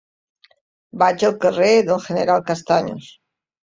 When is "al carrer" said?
1.29-1.69